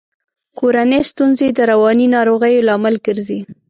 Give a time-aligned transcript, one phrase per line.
[0.59, 3.39] کورنۍ ستونزي د رواني ناروغیو لامل ګرزي.